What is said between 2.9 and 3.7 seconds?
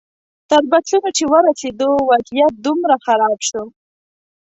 خراب شو.